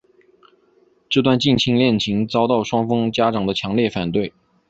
[1.09, 4.33] 这段近亲恋情遭到双方家长的强烈反对。